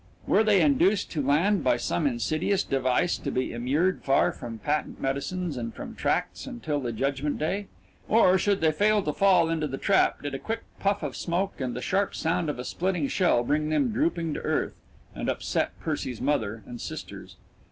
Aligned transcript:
Were 0.25 0.43
they 0.43 0.61
induced 0.63 1.11
to 1.11 1.21
land 1.21 1.63
by 1.63 1.77
some 1.77 2.07
insidious 2.07 2.63
device 2.63 3.19
to 3.19 3.29
be 3.29 3.53
immured 3.53 4.01
far 4.01 4.31
from 4.31 4.57
patent 4.57 4.99
medicines 4.99 5.57
and 5.57 5.71
from 5.75 5.93
tracts 5.93 6.47
until 6.47 6.79
the 6.79 6.91
judgment 6.91 7.37
day 7.37 7.67
or, 8.09 8.39
should 8.39 8.61
they 8.61 8.71
fail 8.71 9.03
to 9.03 9.13
fall 9.13 9.47
into 9.47 9.67
the 9.67 9.77
trap, 9.77 10.23
did 10.23 10.33
a 10.33 10.39
quick 10.39 10.63
puff 10.79 11.03
of 11.03 11.15
smoke 11.15 11.61
and 11.61 11.75
the 11.75 11.83
sharp 11.83 12.15
round 12.25 12.49
of 12.49 12.57
a 12.57 12.65
splitting 12.65 13.09
shell 13.09 13.43
bring 13.43 13.69
them 13.69 13.91
drooping 13.91 14.33
to 14.33 14.39
earth 14.39 14.73
and 15.13 15.29
"upset" 15.29 15.79
Percy's 15.79 16.19
mother 16.19 16.63
and 16.65 16.81
sisters. 16.81 17.35